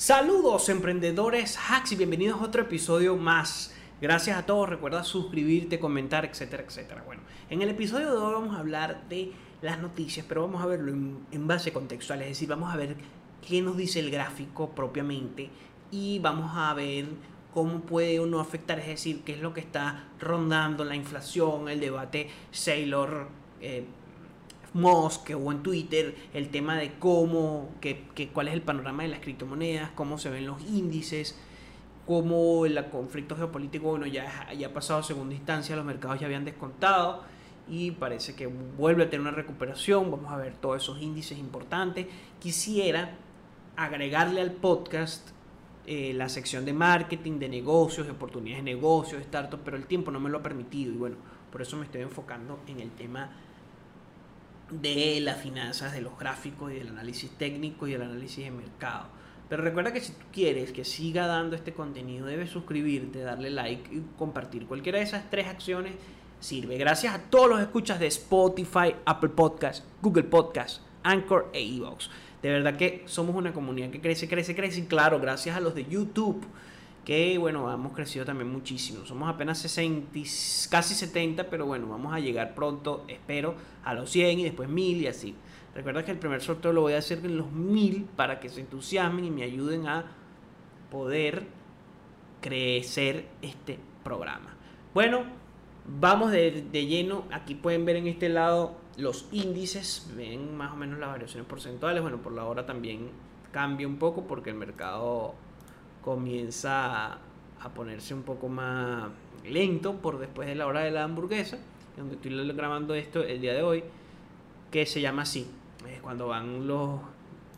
[0.00, 3.74] Saludos emprendedores hacks y bienvenidos a otro episodio más.
[4.00, 7.02] Gracias a todos, recuerda suscribirte, comentar, etcétera, etcétera.
[7.04, 10.66] Bueno, en el episodio de hoy vamos a hablar de las noticias, pero vamos a
[10.66, 12.96] verlo en, base contextual, es decir, vamos a ver
[13.46, 15.50] qué nos dice el gráfico propiamente
[15.90, 17.04] y vamos a ver
[17.52, 21.68] cómo puede o no afectar, es decir, qué es lo que está rondando la inflación,
[21.68, 23.28] el debate Sailor.
[23.60, 23.84] Eh,
[24.74, 29.20] Musk o en Twitter el tema de cómo, que, cuál es el panorama de las
[29.20, 31.38] criptomonedas, cómo se ven los índices,
[32.06, 36.26] cómo el conflicto geopolítico, bueno, ya, ya ha pasado a segunda instancia, los mercados ya
[36.26, 37.22] habían descontado
[37.68, 42.06] y parece que vuelve a tener una recuperación, vamos a ver todos esos índices importantes.
[42.40, 43.16] Quisiera
[43.76, 45.30] agregarle al podcast
[45.86, 49.86] eh, la sección de marketing, de negocios, de oportunidades de negocios, de startups, pero el
[49.86, 51.16] tiempo no me lo ha permitido y bueno,
[51.50, 53.30] por eso me estoy enfocando en el tema
[54.70, 59.06] de las finanzas, de los gráficos y del análisis técnico y del análisis de mercado.
[59.48, 63.92] Pero recuerda que si tú quieres que siga dando este contenido, debes suscribirte, darle like
[63.92, 64.66] y compartir.
[64.66, 65.94] Cualquiera de esas tres acciones
[66.38, 66.78] sirve.
[66.78, 72.10] Gracias a todos los escuchas de Spotify, Apple Podcasts, Google Podcasts, Anchor e Evox.
[72.40, 74.80] De verdad que somos una comunidad que crece, crece, crece.
[74.80, 76.46] Y claro, gracias a los de YouTube
[77.04, 79.04] que bueno, hemos crecido también muchísimo.
[79.06, 80.18] Somos apenas 60,
[80.70, 85.02] casi 70, pero bueno, vamos a llegar pronto, espero, a los 100 y después 1000
[85.02, 85.34] y así.
[85.74, 88.60] Recuerda que el primer sorteo lo voy a hacer en los 1000 para que se
[88.60, 90.04] entusiasmen y me ayuden a
[90.90, 91.46] poder
[92.40, 94.56] crecer este programa.
[94.92, 95.22] Bueno,
[95.86, 97.24] vamos de, de lleno.
[97.30, 102.02] Aquí pueden ver en este lado los índices, ven más o menos las variaciones porcentuales.
[102.02, 103.10] Bueno, por la hora también
[103.52, 105.34] cambia un poco porque el mercado
[106.02, 109.10] comienza a ponerse un poco más
[109.44, 111.58] lento por después de la hora de la hamburguesa,
[111.96, 113.84] donde estoy grabando esto el día de hoy,
[114.70, 115.46] que se llama así,
[115.88, 117.00] es cuando van los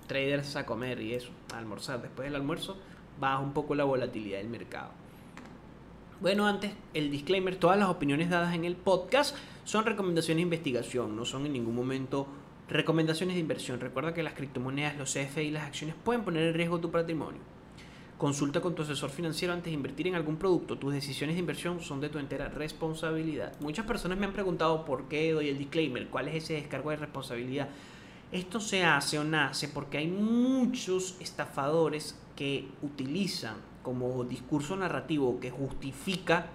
[0.07, 2.03] traders a comer y eso, a almorzar.
[2.03, 2.77] Después del almuerzo
[3.21, 4.91] baja un poco la volatilidad del mercado.
[6.21, 11.17] Bueno, antes el disclaimer, todas las opiniones dadas en el podcast son recomendaciones de investigación,
[11.17, 12.27] no son en ningún momento
[12.69, 13.81] recomendaciones de inversión.
[13.81, 17.41] Recuerda que las criptomonedas, los CFE y las acciones pueden poner en riesgo tu patrimonio.
[18.23, 20.79] Consulta con tu asesor financiero antes de invertir en algún producto.
[20.79, 23.53] Tus decisiones de inversión son de tu entera responsabilidad.
[23.59, 26.99] Muchas personas me han preguntado por qué doy el disclaimer, cuál es ese descargo de
[26.99, 27.69] responsabilidad.
[28.31, 35.51] Esto se hace o nace porque hay muchos estafadores que utilizan como discurso narrativo que
[35.51, 36.47] justifica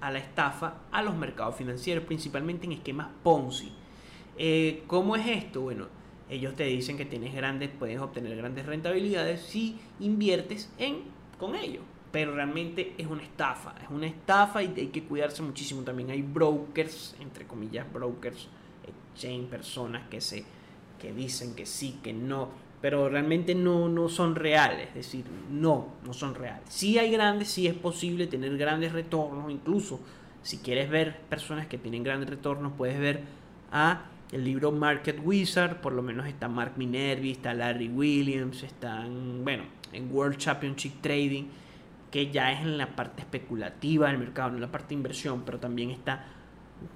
[0.00, 3.70] a la estafa a los mercados financieros, principalmente en esquemas Ponzi.
[4.38, 5.60] Eh, ¿Cómo es esto?
[5.60, 5.88] Bueno,
[6.30, 11.02] ellos te dicen que tienes grandes, puedes obtener grandes rentabilidades si inviertes en
[11.38, 11.82] con ellos.
[12.10, 15.82] Pero realmente es una estafa, es una estafa y hay que cuidarse muchísimo.
[15.82, 18.48] También hay brokers, entre comillas, brokers,
[18.86, 20.44] exchange, personas que se
[21.02, 22.48] que dicen que sí, que no,
[22.80, 26.62] pero realmente no, no son reales, es decir, no, no son reales.
[26.68, 29.98] Sí hay grandes, sí es posible tener grandes retornos, incluso
[30.42, 33.22] si quieres ver personas que tienen grandes retornos, puedes ver
[33.72, 39.44] a el libro Market Wizard, por lo menos está Mark Minervi, está Larry Williams, están,
[39.44, 41.44] bueno, en World Championship Trading,
[42.10, 45.42] que ya es en la parte especulativa del mercado, no en la parte de inversión,
[45.44, 46.24] pero también está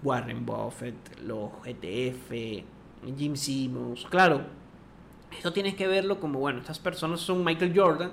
[0.03, 2.65] Warren Buffett, los ETF,
[3.17, 4.43] Jim Simmons, claro,
[5.31, 8.13] esto tienes que verlo como, bueno, estas personas son Michael Jordan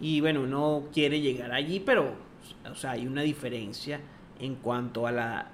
[0.00, 2.14] y bueno, uno quiere llegar allí, pero,
[2.70, 4.00] o sea, hay una diferencia
[4.38, 5.51] en cuanto a la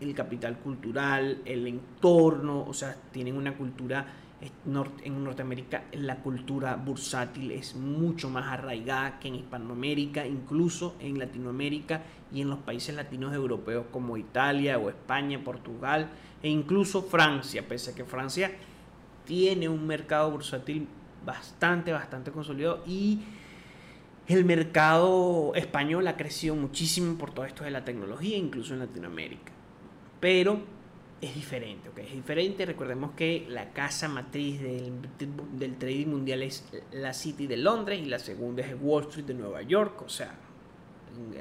[0.00, 4.06] el capital cultural, el entorno, o sea, tienen una cultura
[5.04, 12.02] en Norteamérica la cultura bursátil es mucho más arraigada que en Hispanoamérica, incluso en Latinoamérica
[12.32, 16.08] y en los países latinos europeos como Italia o España, Portugal
[16.42, 18.50] e incluso Francia, pese a que Francia
[19.26, 20.88] tiene un mercado bursátil
[21.24, 23.20] bastante, bastante consolidado y
[24.26, 29.59] el mercado español ha crecido muchísimo por todo esto de la tecnología, incluso en Latinoamérica
[30.20, 30.60] pero
[31.20, 31.98] es diferente, ¿ok?
[31.98, 38.00] Es diferente, recordemos que la casa matriz del, trading mundial es la City de Londres
[38.00, 40.34] y la segunda es Wall Street de Nueva York, o sea,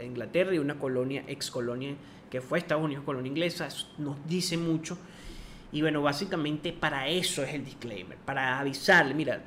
[0.03, 1.95] Inglaterra y una colonia, ex colonia
[2.29, 4.97] que fue Estados Unidos, colonia inglesa, nos dice mucho.
[5.71, 9.41] Y bueno, básicamente para eso es el disclaimer, para avisarle, mira,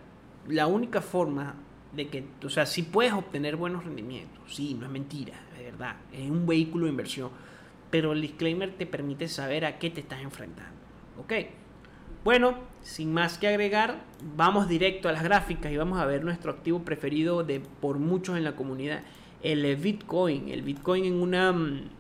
[0.49, 1.55] la única forma
[1.93, 5.97] de que, o sea, si puedes obtener buenos rendimientos, sí, no es mentira, de verdad,
[6.13, 7.31] es un vehículo de inversión
[7.93, 10.81] pero el disclaimer te permite saber a qué te estás enfrentando.
[11.19, 11.35] ¿Ok?
[12.25, 14.03] Bueno, sin más que agregar,
[14.35, 18.39] vamos directo a las gráficas y vamos a ver nuestro activo preferido de por muchos
[18.39, 19.03] en la comunidad,
[19.43, 20.49] el Bitcoin.
[20.49, 21.53] El Bitcoin en una...
[21.53, 21.91] Mm,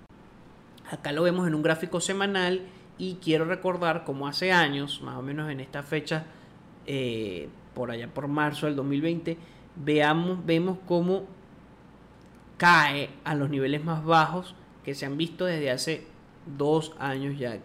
[0.90, 2.62] acá lo vemos en un gráfico semanal
[2.96, 6.24] y quiero recordar como hace años, más o menos en esta fecha,
[6.86, 9.36] eh, por allá por marzo del 2020,
[9.76, 11.26] veamos, vemos cómo
[12.56, 16.06] cae a los niveles más bajos que se han visto desde hace
[16.58, 17.54] dos años ya.
[17.54, 17.62] Es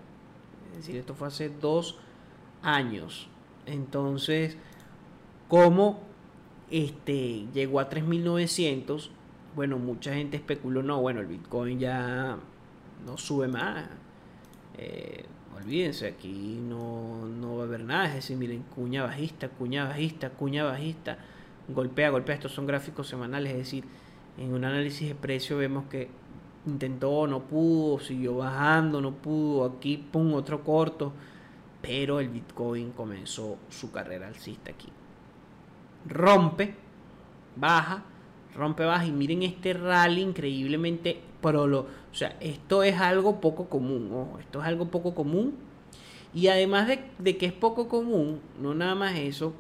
[0.78, 1.98] decir, esto fue hace dos
[2.62, 3.28] años.
[3.66, 4.58] Entonces,
[5.48, 6.02] ¿cómo
[6.70, 9.10] este, llegó a 3.900?
[9.56, 12.38] Bueno, mucha gente especuló, no, bueno, el Bitcoin ya
[13.06, 13.86] no sube más.
[14.78, 15.26] Eh,
[15.56, 18.08] olvídense, aquí no, no va a haber nada.
[18.08, 21.18] Es decir, miren, cuña bajista, cuña bajista, cuña bajista,
[21.68, 22.36] golpea, golpea.
[22.36, 23.84] Estos son gráficos semanales, es decir,
[24.38, 26.10] en un análisis de precio vemos que
[26.70, 31.14] intentó, no pudo, siguió bajando, no pudo, aquí, pum, otro corto,
[31.82, 34.90] pero el Bitcoin comenzó su carrera alcista aquí.
[36.08, 36.76] Rompe,
[37.56, 38.04] baja,
[38.56, 41.88] rompe, baja y miren este rally increíblemente prolo.
[42.12, 45.56] O sea, esto es algo poco común, esto es algo poco común.
[46.34, 49.54] Y además de, de que es poco común, no nada más eso,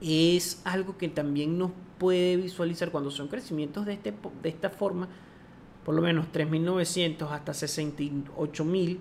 [0.00, 5.08] es algo que también nos puede visualizar cuando son crecimientos de, este, de esta forma,
[5.86, 8.98] por lo menos 3.900 hasta 68.000,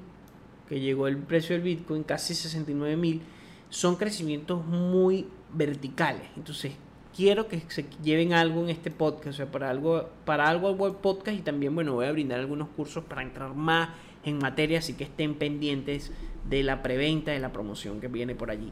[0.69, 3.21] que llegó el precio del Bitcoin, casi 69.000,
[3.69, 6.27] son crecimientos muy verticales.
[6.37, 6.73] Entonces,
[7.15, 10.75] quiero que se lleven algo en este podcast, o sea, para algo, para algo al
[10.75, 13.89] web podcast y también, bueno, voy a brindar algunos cursos para entrar más
[14.23, 16.11] en materia, así que estén pendientes
[16.47, 18.71] de la preventa, de la promoción que viene por allí.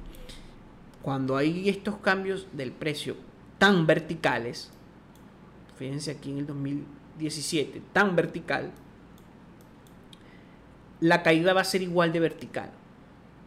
[1.02, 3.16] Cuando hay estos cambios del precio
[3.58, 4.70] tan verticales,
[5.78, 6.46] fíjense aquí en el
[7.18, 8.72] 2017, tan vertical,
[11.00, 12.72] la caída va a ser igual de vertical.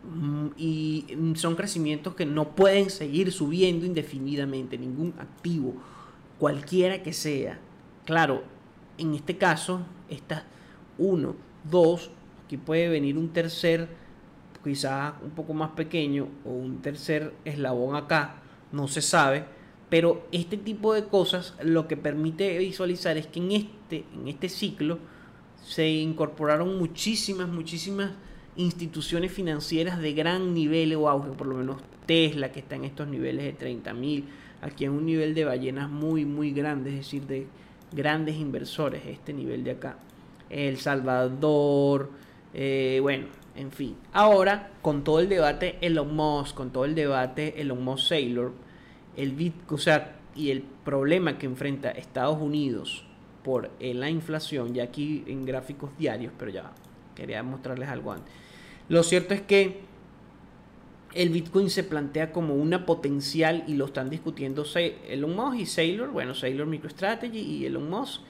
[0.05, 5.75] Mm, y son crecimientos que no pueden seguir subiendo indefinidamente, ningún activo,
[6.39, 7.59] cualquiera que sea.
[8.05, 8.45] Claro,
[8.99, 10.45] en este caso, está
[10.99, 11.35] uno,
[11.65, 12.11] dos,
[12.45, 13.89] aquí puede venir un tercer,
[14.63, 18.37] quizás un poco más pequeño, o un tercer eslabón acá,
[18.73, 19.45] no se sabe,
[19.89, 24.49] pero este tipo de cosas lo que permite visualizar es que en este, en este
[24.49, 24.99] ciclo
[25.65, 28.13] se incorporaron muchísimas, muchísimas
[28.57, 33.09] instituciones financieras de gran nivel o auge, por lo menos Tesla, que está en estos
[33.09, 34.25] niveles de 30 mil,
[34.63, 37.47] aquí en un nivel de ballenas muy, muy grande, es decir, de
[37.93, 39.99] grandes inversores, este nivel de acá.
[40.49, 42.11] El Salvador,
[42.55, 43.97] eh, bueno, en fin.
[44.13, 48.53] Ahora, con todo el debate Elon Musk, con todo el debate Elon Musk Sailor,
[49.17, 53.05] el Bitcoin, o sea, y el problema que enfrenta Estados Unidos
[53.43, 56.73] por la inflación, ya aquí en gráficos diarios, pero ya
[57.15, 58.33] quería mostrarles algo antes.
[58.89, 59.81] Lo cierto es que
[61.15, 64.65] el Bitcoin se plantea como una potencial y lo están discutiendo
[65.09, 68.21] Elon Musk y Sailor, bueno, Sailor MicroStrategy y Elon Musk.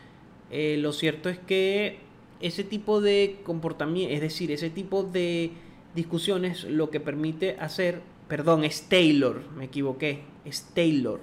[0.50, 1.98] Eh, lo cierto es que
[2.40, 5.50] ese tipo de comportamiento, es decir, ese tipo de
[5.94, 11.20] discusiones lo que permite hacer perdón, es Taylor, me equivoqué, es Taylor.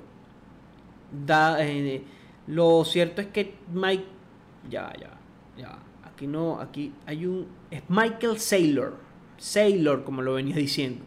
[1.26, 2.04] Da, eh,
[2.48, 4.06] lo cierto es que Mike,
[4.70, 5.18] ya, ya,
[5.58, 8.98] ya, aquí no, aquí hay un, es Michael Saylor,
[9.38, 11.04] Saylor, como lo venía diciendo,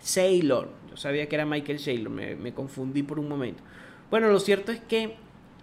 [0.00, 3.62] Saylor, yo sabía que era Michael Saylor, me, me confundí por un momento.
[4.10, 5.16] Bueno, lo cierto es que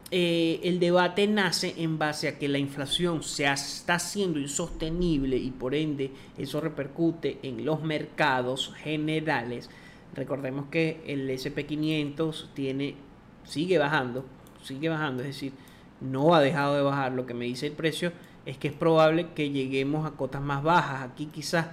[0.09, 5.51] eh, el debate nace en base a que la inflación se está siendo insostenible y
[5.51, 9.69] por ende eso repercute en los mercados generales.
[10.17, 12.95] Recordemos que el SP500 tiene,
[13.43, 14.25] sigue bajando,
[14.63, 15.53] sigue bajando, es decir,
[16.01, 17.11] no ha dejado de bajar.
[17.11, 18.11] Lo que me dice el precio
[18.43, 21.03] es que es probable que lleguemos a cotas más bajas.
[21.03, 21.67] Aquí quizás,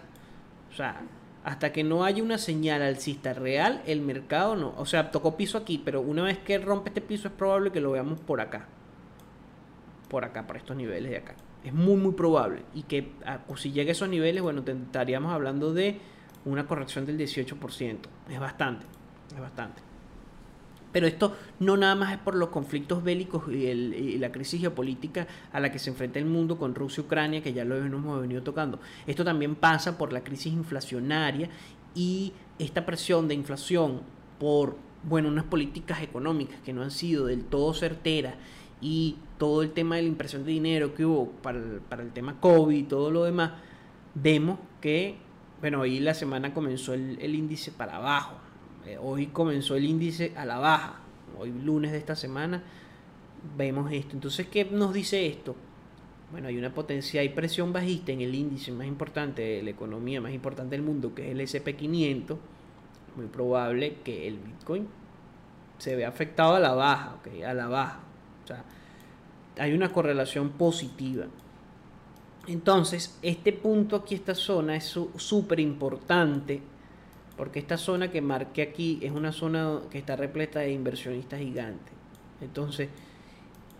[0.70, 1.00] o sea,
[1.42, 4.74] hasta que no haya una señal alcista real, el mercado no.
[4.76, 7.80] O sea, tocó piso aquí, pero una vez que rompe este piso es probable que
[7.80, 8.66] lo veamos por acá.
[10.10, 11.34] Por acá, por estos niveles de acá.
[11.64, 12.60] Es muy, muy probable.
[12.74, 15.98] Y que ah, si llega a esos niveles, bueno, estaríamos hablando de
[16.44, 17.98] una corrección del 18%.
[18.28, 18.86] Es bastante,
[19.34, 19.82] es bastante.
[20.94, 25.58] Pero esto no nada más es por los conflictos bélicos y, la crisis geopolítica a
[25.58, 28.44] la que se enfrenta el mundo con Rusia y Ucrania, que ya lo hemos venido
[28.44, 28.78] tocando.
[29.04, 31.50] Esto también pasa por la crisis inflacionaria
[31.96, 34.02] y esta presión de inflación
[34.38, 38.34] por, bueno, unas políticas económicas que no han sido del todo certeras
[38.80, 42.12] y todo el tema de la impresión de dinero que hubo para el, para el
[42.12, 43.50] tema COVID y todo lo demás,
[44.14, 45.16] vemos que,
[45.64, 48.34] bueno, ahí la semana comenzó el índice para abajo
[48.86, 50.96] eh, hoy comenzó el índice a la baja.
[51.38, 52.62] Hoy lunes de esta semana
[53.56, 54.12] vemos esto.
[54.12, 55.56] Entonces, ¿qué nos dice esto?
[56.30, 60.20] Bueno, hay una potencia, hay presión bajista en el índice más importante de la economía
[60.20, 62.36] más importante del mundo, que es el SP500.
[63.16, 64.88] Muy probable que el Bitcoin
[65.78, 67.42] se vea afectado a la baja, ¿okay?
[67.42, 68.00] a la baja.
[68.42, 68.64] O sea,
[69.58, 71.26] hay una correlación positiva.
[72.46, 76.60] Entonces, este punto aquí, esta zona, es súper importante
[77.36, 81.92] Porque esta zona que marqué aquí es una zona que está repleta de inversionistas gigantes.
[82.40, 82.88] Entonces,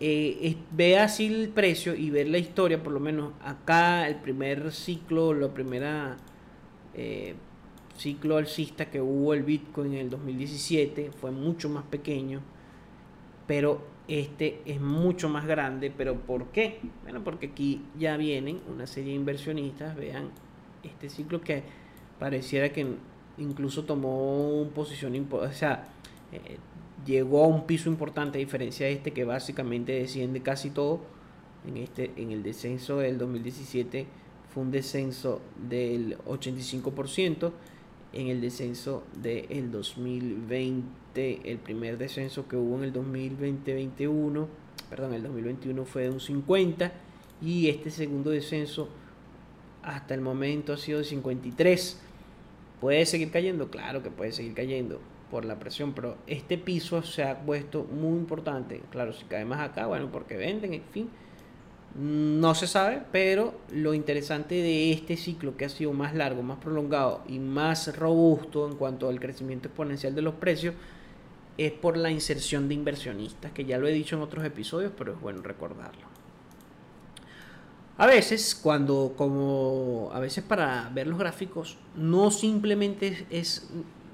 [0.01, 4.73] eh, ve así el precio y ver la historia, por lo menos acá el primer
[4.73, 6.17] ciclo, la primera
[6.95, 7.35] eh,
[7.97, 12.41] ciclo alcista que hubo el Bitcoin en el 2017 fue mucho más pequeño,
[13.47, 15.93] pero este es mucho más grande.
[15.97, 16.81] ¿Pero por qué?
[17.03, 20.31] Bueno, porque aquí ya vienen una serie de inversionistas, vean
[20.83, 21.63] este ciclo que
[22.19, 22.87] pareciera que
[23.39, 25.87] incluso tomó un posición, o sea,
[26.33, 26.59] eh,
[27.05, 31.01] llegó a un piso importante a diferencia de este que básicamente desciende casi todo.
[31.67, 34.07] En, este, en el descenso del 2017
[34.53, 37.53] fue un descenso del 85%.
[38.13, 44.47] En el descenso del 2020, el primer descenso que hubo en el 2020-21,
[44.91, 46.93] perdón, el 2021 fue de un 50
[47.41, 48.89] y este segundo descenso
[49.83, 52.01] hasta el momento ha sido de 53.
[52.81, 53.71] ¿Puede seguir cayendo?
[53.71, 58.19] Claro que puede seguir cayendo por la presión, pero este piso se ha puesto muy
[58.19, 58.83] importante.
[58.91, 61.09] Claro, si cae más acá, bueno, porque venden, en fin,
[61.95, 66.59] no se sabe, pero lo interesante de este ciclo que ha sido más largo, más
[66.59, 70.75] prolongado y más robusto en cuanto al crecimiento exponencial de los precios
[71.57, 75.13] es por la inserción de inversionistas, que ya lo he dicho en otros episodios, pero
[75.13, 76.07] es bueno recordarlo.
[77.97, 83.71] A veces, cuando, como a veces para ver los gráficos, no simplemente es,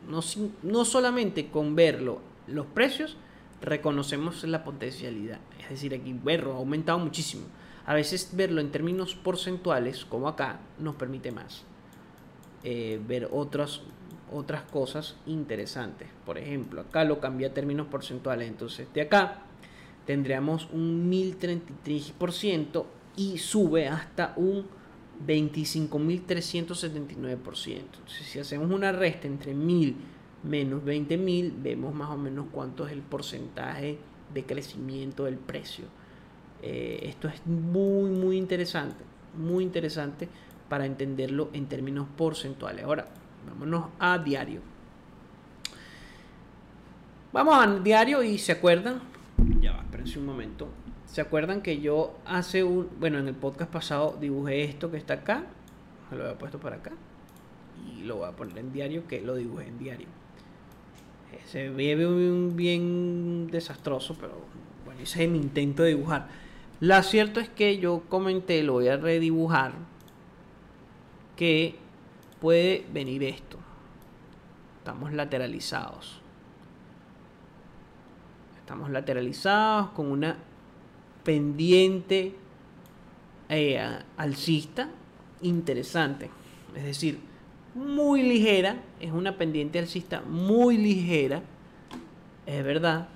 [0.06, 0.20] no,
[0.62, 3.16] no solamente con verlo, los precios,
[3.62, 5.40] reconocemos la potencialidad.
[5.62, 7.44] Es decir, aquí verlo ha aumentado muchísimo.
[7.86, 11.64] A veces verlo en términos porcentuales, como acá, nos permite más.
[12.62, 13.80] Eh, ver otras,
[14.32, 16.08] otras cosas interesantes.
[16.24, 18.48] Por ejemplo, acá lo cambia a términos porcentuales.
[18.48, 19.42] Entonces, de acá
[20.06, 22.84] tendríamos un 1033%
[23.16, 24.66] y sube hasta un
[25.26, 27.76] 25.379%.
[27.76, 29.96] Entonces, si hacemos una resta entre 1000
[30.42, 33.98] menos 20.000, vemos más o menos cuánto es el porcentaje
[34.32, 35.84] de crecimiento del precio.
[36.62, 39.04] Eh, esto es muy, muy interesante,
[39.36, 40.28] muy interesante
[40.68, 42.84] para entenderlo en términos porcentuales.
[42.84, 43.08] Ahora,
[43.46, 44.60] vámonos a diario.
[47.32, 49.00] Vamos a diario y se acuerdan,
[49.60, 50.68] ya va, espérense un momento.
[51.06, 55.14] ¿Se acuerdan que yo hace un, bueno, en el podcast pasado dibujé esto que está
[55.14, 55.44] acá?
[56.10, 56.92] Lo había puesto para acá.
[57.96, 60.06] Y lo voy a poner en diario, que lo dibujé en diario.
[61.32, 64.34] Eh, se ve bien, bien desastroso, pero
[64.84, 66.28] bueno, ese es mi intento de dibujar.
[66.80, 69.72] Lo cierto es que yo comenté, lo voy a redibujar,
[71.36, 71.76] que
[72.40, 73.58] puede venir esto.
[74.78, 76.20] Estamos lateralizados.
[78.58, 80.36] Estamos lateralizados con una
[81.24, 82.34] pendiente
[83.48, 84.88] eh, alcista
[85.42, 86.30] interesante.
[86.74, 87.20] Es decir,
[87.74, 88.82] muy ligera.
[89.00, 91.42] Es una pendiente alcista muy ligera.
[92.46, 93.08] Es verdad.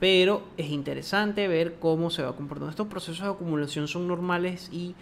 [0.00, 2.70] Pero es interesante ver cómo se va comportando.
[2.70, 4.94] Estos procesos de acumulación son normales y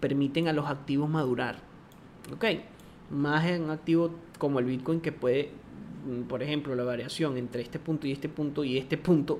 [0.00, 1.56] permiten a los activos madurar.
[2.32, 2.44] Ok.
[3.12, 5.50] Más en un activo como el Bitcoin que puede,
[6.06, 9.38] mm, por ejemplo, la variación entre este punto y este punto y este punto,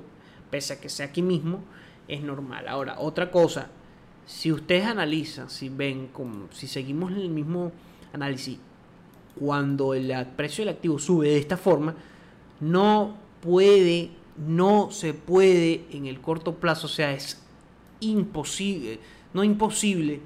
[0.50, 1.64] pese a que sea aquí mismo,
[2.06, 2.68] es normal.
[2.68, 3.70] Ahora, otra cosa,
[4.26, 7.72] si ustedes analizan, si ven, como, si seguimos el mismo
[8.12, 8.58] análisis,
[9.38, 11.94] cuando el precio del activo sube de esta forma,
[12.60, 17.42] no puede, no se puede en el corto plazo, o sea, es
[18.00, 19.00] imposible,
[19.34, 20.20] no imposible,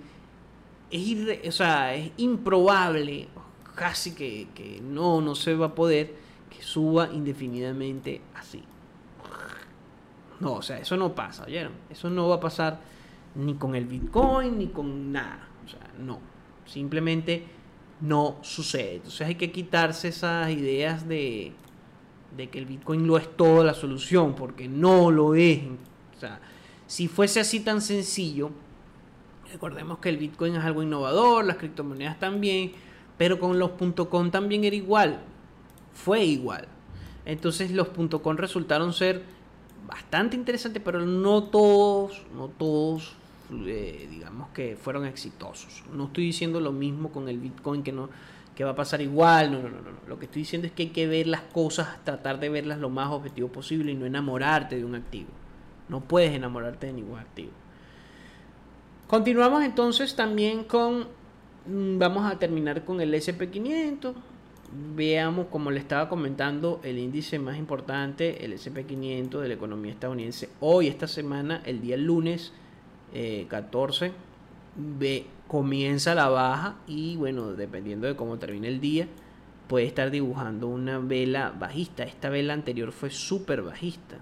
[0.91, 3.29] es, o sea, es improbable,
[3.75, 6.15] casi que, que no, no se va a poder
[6.51, 8.63] que suba indefinidamente así.
[10.41, 11.73] No, o sea, eso no pasa, ¿oyeron?
[11.89, 12.81] Eso no va a pasar
[13.35, 15.49] ni con el Bitcoin ni con nada.
[15.65, 16.21] O sea, no.
[16.67, 17.45] Simplemente
[18.01, 18.97] no sucede.
[18.97, 21.53] Entonces hay que quitarse esas ideas de,
[22.37, 25.61] de que el Bitcoin lo es toda la solución, porque no lo es.
[26.17, 26.41] O sea,
[26.87, 28.51] si fuese así tan sencillo,
[29.57, 32.73] recordemos que el Bitcoin es algo innovador, las criptomonedas también,
[33.17, 33.71] pero con los
[34.11, 35.21] .com también era igual.
[35.95, 36.69] Fue igual.
[37.25, 39.23] Entonces los .com resultaron ser
[39.87, 43.15] bastante interesante, pero no todos, no todos,
[43.67, 45.85] eh, digamos que fueron exitosos.
[45.91, 48.11] No estoy diciendo lo mismo con el Bitcoin que no
[48.55, 50.09] que va a pasar igual, no, no, no, no.
[50.09, 52.89] Lo que estoy diciendo es que hay que ver las cosas, tratar de verlas lo
[52.89, 55.29] más objetivo posible y no enamorarte de un activo.
[55.91, 57.51] No puedes enamorarte de ningún activo.
[59.07, 61.07] Continuamos entonces también con,
[61.67, 64.15] mm, vamos a terminar con el SP500
[64.73, 70.49] veamos, como le estaba comentando, el índice más importante, el SP500 de la economía estadounidense,
[70.61, 72.53] hoy, esta semana, el día lunes
[73.49, 74.13] 14, eh,
[74.77, 79.09] ve, comienza la baja y bueno, dependiendo de cómo termine el día,
[79.69, 82.05] puede estar dibujando una vela bajista.
[82.05, 84.17] Esta vela anterior fue súper bajista.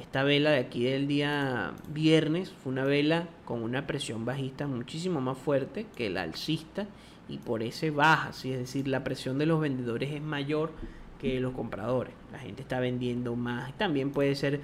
[0.00, 5.20] Esta vela de aquí del día viernes fue una vela con una presión bajista muchísimo
[5.20, 6.86] más fuerte que la alcista
[7.28, 8.52] y por ese baja, ¿sí?
[8.52, 10.72] es decir, la presión de los vendedores es mayor
[11.20, 12.14] que los compradores.
[12.32, 13.76] La gente está vendiendo más.
[13.78, 14.60] También puede ser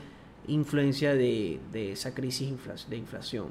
[0.48, 2.52] influencia de, de esa crisis
[2.88, 3.46] de inflación.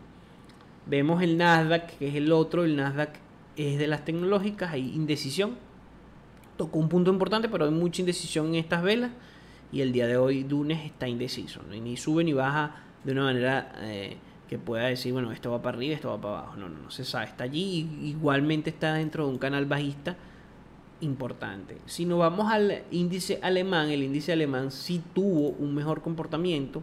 [0.87, 3.19] Vemos el Nasdaq, que es el otro, el Nasdaq
[3.55, 5.55] es de las tecnológicas, hay indecisión.
[6.57, 9.11] Tocó un punto importante, pero hay mucha indecisión en estas velas.
[9.71, 13.73] Y el día de hoy Dunes está indeciso, ni sube ni baja de una manera
[13.81, 14.17] eh,
[14.49, 16.57] que pueda decir, bueno, esto va para arriba, esto va para abajo.
[16.57, 17.89] No, no, no se sabe, está allí.
[18.03, 20.15] Igualmente está dentro de un canal bajista
[21.01, 21.77] importante.
[21.85, 26.81] Si nos vamos al índice alemán, el índice alemán sí tuvo un mejor comportamiento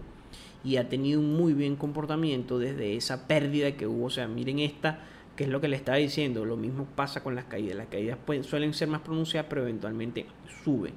[0.62, 4.06] y ha tenido un muy bien comportamiento desde esa pérdida que hubo.
[4.06, 5.00] O sea, miren esta,
[5.36, 6.44] que es lo que le estaba diciendo.
[6.44, 7.76] Lo mismo pasa con las caídas.
[7.76, 10.26] Las caídas pueden, suelen ser más pronunciadas, pero eventualmente
[10.64, 10.92] sube.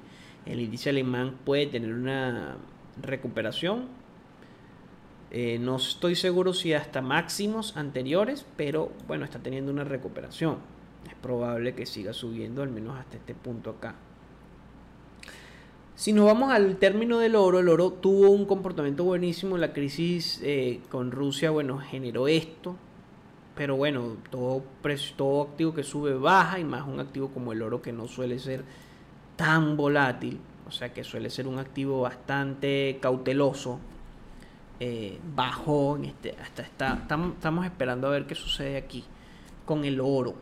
[0.48, 2.56] El índice alemán puede tener una
[3.02, 3.86] recuperación.
[5.30, 10.56] Eh, no estoy seguro si hasta máximos anteriores, pero bueno, está teniendo una recuperación.
[11.06, 13.94] Es probable que siga subiendo al menos hasta este punto acá.
[15.94, 19.58] Si nos vamos al término del oro, el oro tuvo un comportamiento buenísimo.
[19.58, 22.76] La crisis eh, con Rusia, bueno, generó esto.
[23.54, 24.62] Pero bueno, todo,
[25.16, 28.38] todo activo que sube baja y más un activo como el oro que no suele
[28.38, 28.64] ser
[29.38, 30.38] tan volátil.
[30.66, 33.78] O sea que suele ser un activo bastante cauteloso.
[34.80, 39.04] Eh, bajo en este, hasta estamos esperando a ver qué sucede aquí
[39.64, 40.34] con el oro.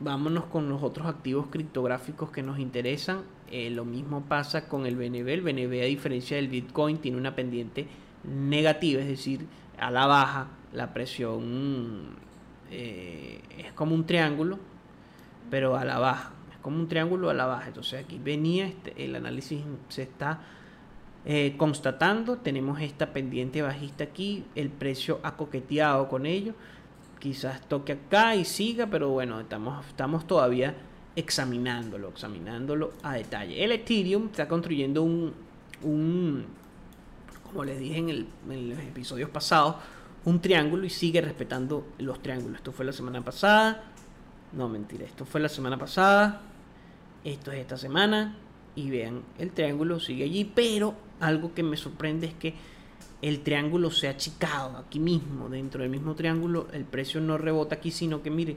[0.00, 3.22] Vámonos con los otros activos criptográficos que nos interesan.
[3.50, 5.28] Eh, lo mismo pasa con el BNB.
[5.28, 7.86] El BNB, a diferencia del Bitcoin, tiene una pendiente
[8.24, 9.46] negativa, es decir,
[9.78, 10.48] a la baja.
[10.72, 12.16] La presión
[12.70, 14.58] eh, es como un triángulo,
[15.50, 16.32] pero a la baja.
[16.62, 17.68] Como un triángulo a la baja.
[17.68, 20.40] Entonces aquí venía este, el análisis, se está
[21.24, 22.38] eh, constatando.
[22.38, 24.44] Tenemos esta pendiente bajista aquí.
[24.54, 26.54] El precio ha coqueteado con ello
[27.20, 30.74] quizás toque acá y siga, pero bueno, estamos, estamos todavía
[31.14, 33.62] examinándolo, examinándolo a detalle.
[33.62, 35.32] El Ethereum está construyendo un,
[35.82, 36.46] un
[37.44, 39.76] como les dije en, el, en los episodios pasados,
[40.24, 42.56] un triángulo y sigue respetando los triángulos.
[42.56, 43.84] Esto fue la semana pasada.
[44.52, 46.40] No, mentira, esto fue la semana pasada.
[47.24, 48.36] Esto es esta semana.
[48.76, 50.50] Y vean, el triángulo sigue allí.
[50.54, 52.54] Pero algo que me sorprende es que
[53.22, 57.74] el triángulo se ha achicado aquí mismo, dentro del mismo triángulo, el precio no rebota
[57.74, 58.56] aquí, sino que mire,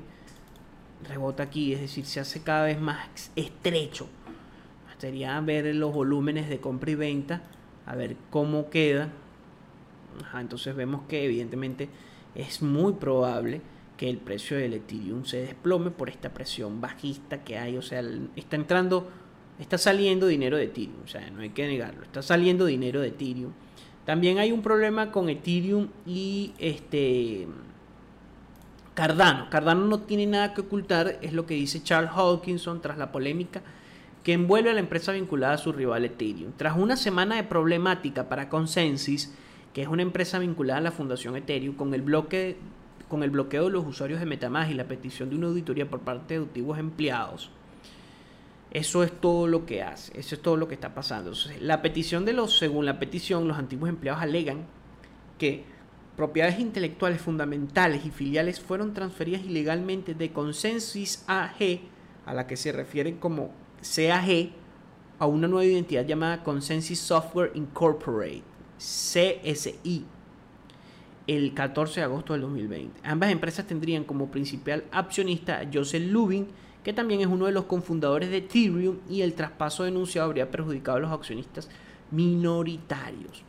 [1.07, 4.07] rebota aquí, es decir, se hace cada vez más estrecho.
[4.97, 7.41] Sería ver los volúmenes de compra y venta,
[7.85, 9.09] a ver cómo queda.
[10.39, 11.89] entonces vemos que evidentemente
[12.35, 13.59] es muy probable
[13.97, 18.03] que el precio del Ethereum se desplome por esta presión bajista que hay, o sea,
[18.35, 19.09] está entrando,
[19.59, 23.09] está saliendo dinero de Ethereum, o sea, no hay que negarlo, está saliendo dinero de
[23.09, 23.51] Ethereum
[24.05, 27.47] también hay un problema con Ethereum y este
[28.93, 29.49] Cardano.
[29.49, 33.61] Cardano no tiene nada que ocultar, es lo que dice Charles Hawkinson tras la polémica
[34.23, 36.51] que envuelve a la empresa vinculada a su rival Ethereum.
[36.55, 39.29] Tras una semana de problemática para Consensus,
[39.73, 42.57] que es una empresa vinculada a la Fundación Ethereum, con el, bloque,
[43.13, 45.99] con el bloqueo de los usuarios de Metamask y la petición de una auditoría por
[45.99, 47.51] parte de antiguos empleados,
[48.71, 51.31] eso es todo lo que hace, eso es todo lo que está pasando.
[51.59, 54.65] la petición de los, según la petición, los antiguos empleados alegan
[55.37, 55.63] que
[56.17, 61.81] propiedades intelectuales fundamentales y filiales fueron transferidas ilegalmente de Consensus AG,
[62.25, 63.51] a la que se refieren como
[63.95, 64.53] CAG,
[65.19, 68.41] a una nueva identidad llamada Consensus Software Incorporated,
[68.79, 70.03] CSI,
[71.27, 73.01] el 14 de agosto del 2020.
[73.03, 76.47] Ambas empresas tendrían como principal accionista Joseph Lubin,
[76.83, 80.97] que también es uno de los cofundadores de Ethereum y el traspaso denunciado habría perjudicado
[80.97, 81.69] a los accionistas
[82.11, 83.43] minoritarios.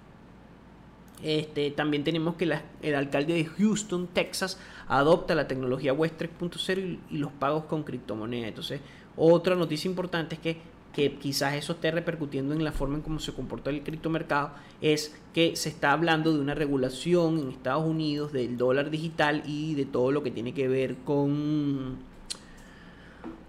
[1.22, 2.44] Este, también tenemos que
[2.82, 4.58] el alcalde de Houston, Texas,
[4.88, 8.48] adopta la tecnología Web 3.0 y, los pagos con criptomonedas.
[8.48, 8.80] Entonces,
[9.16, 10.58] otra noticia importante es que,
[10.94, 15.14] que quizás eso esté repercutiendo en la forma en cómo se comporta el criptomercado, es
[15.33, 19.85] que se está hablando de una regulación en Estados Unidos del dólar digital y de
[19.85, 21.98] todo lo que tiene que ver con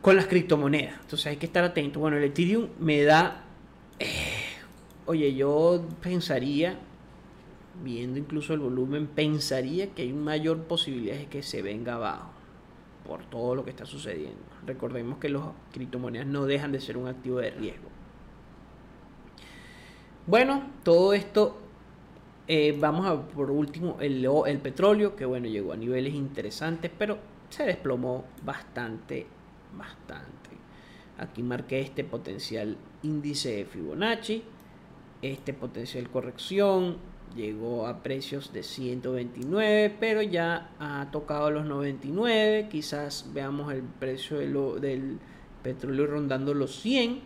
[0.01, 0.99] con las criptomonedas.
[1.01, 1.99] Entonces hay que estar atento.
[1.99, 3.43] Bueno, el Ethereum me da...
[3.97, 4.05] Eh,
[5.07, 6.77] oye, yo pensaría,
[7.83, 12.35] viendo incluso el volumen, pensaría que hay mayor posibilidad de que se venga abajo
[13.05, 14.41] por todo lo que está sucediendo.
[14.65, 17.89] Recordemos que las criptomonedas no dejan de ser un activo de riesgo.
[20.27, 21.57] Bueno, todo esto,
[22.47, 27.17] eh, vamos a por último el, el petróleo, que bueno, llegó a niveles interesantes, pero
[27.49, 29.27] se desplomó bastante
[29.77, 30.49] bastante.
[31.17, 34.43] Aquí marqué este potencial índice de Fibonacci,
[35.21, 36.97] este potencial corrección
[37.35, 42.69] llegó a precios de 129, pero ya ha tocado los 99.
[42.69, 44.39] Quizás veamos el precio
[44.79, 45.19] del
[45.61, 47.19] petróleo rondando los 100.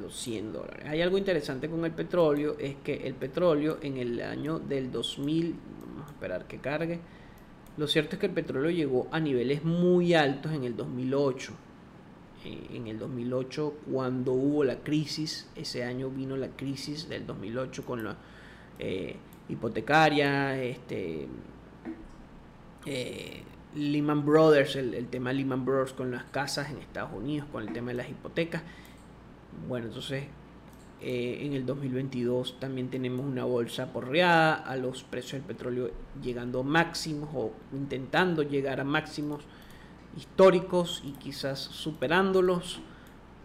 [0.00, 0.86] Los 100 dólares.
[0.86, 5.54] Hay algo interesante con el petróleo, es que el petróleo en el año del 2000,
[5.86, 7.00] vamos a esperar que cargue,
[7.76, 11.52] lo cierto es que el petróleo llegó a niveles muy altos en el 2008
[12.44, 18.04] en el 2008 cuando hubo la crisis, ese año vino la crisis del 2008 con
[18.04, 18.16] la
[18.78, 19.16] eh,
[19.48, 21.28] hipotecaria, este,
[22.86, 23.42] eh,
[23.74, 27.88] Lehman Brothers, el, tema Lehman Brothers con las casas en Estados Unidos, con el tema
[27.88, 28.62] de las hipotecas.
[29.68, 30.24] Bueno, entonces
[31.00, 35.90] eh, en el 2022 también tenemos una bolsa porreada a los precios del petróleo
[36.22, 39.44] llegando a máximos o intentando llegar a máximos
[40.16, 42.80] históricos y quizás superándolos,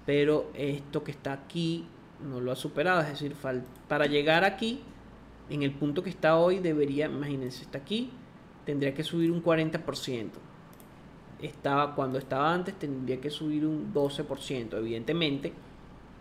[0.05, 1.85] pero esto que está aquí
[2.27, 3.35] no lo ha superado, es decir,
[3.87, 4.81] para llegar aquí,
[5.49, 8.11] en el punto que está hoy, debería, imagínense, está aquí,
[8.65, 10.29] tendría que subir un 40%.
[11.41, 14.77] Estaba, cuando estaba antes tendría que subir un 12%.
[14.77, 15.53] Evidentemente,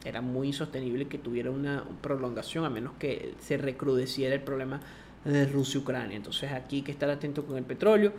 [0.05, 4.81] era muy insostenible que tuviera una prolongación, a menos que se recrudeciera el problema
[5.25, 6.17] de Rusia-Ucrania.
[6.17, 8.13] Entonces aquí hay que estar atento con el petróleo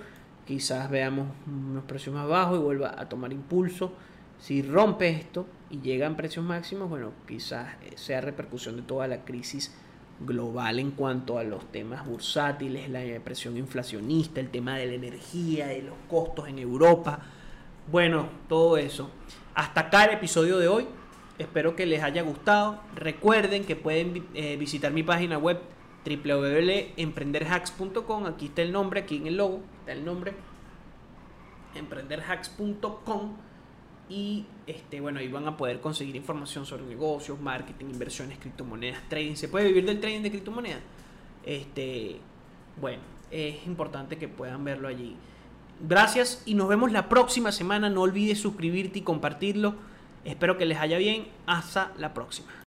[0.49, 3.93] quizás veamos unos precios más bajos y vuelva a tomar impulso.
[4.39, 9.25] Si rompe esto y llega a precios máximos, bueno, quizás sea repercusión de toda la
[9.25, 9.77] crisis
[10.19, 15.67] global en cuanto a los temas bursátiles, la presión inflacionista, el tema de la energía,
[15.67, 17.19] de los costos en Europa.
[17.91, 19.11] Bueno, todo eso.
[19.53, 20.87] Hasta acá el episodio de hoy.
[21.37, 22.81] Espero que les haya gustado.
[22.95, 25.59] Recuerden que pueden eh, visitar mi página web
[26.05, 28.25] www.emprenderhacks.com.
[28.25, 30.33] Aquí está el nombre, aquí en el logo está el nombre.
[31.75, 33.33] Emprenderhacks.com.
[34.09, 39.35] Y este, bueno, ahí van a poder conseguir información sobre negocios, marketing, inversiones, criptomonedas, trading.
[39.35, 40.81] ¿Se puede vivir del trading de criptomonedas?
[41.45, 42.19] Este,
[42.81, 45.15] bueno, es importante que puedan verlo allí.
[45.81, 47.89] Gracias y nos vemos la próxima semana.
[47.89, 49.75] No olvides suscribirte y compartirlo.
[50.25, 51.27] Espero que les haya bien.
[51.45, 52.59] Hasta la próxima.